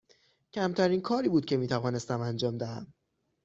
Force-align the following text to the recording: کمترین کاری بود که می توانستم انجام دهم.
کمترین 0.53 1.01
کاری 1.01 1.29
بود 1.29 1.45
که 1.45 1.57
می 1.57 1.67
توانستم 1.67 2.21
انجام 2.21 2.57
دهم. 2.57 2.93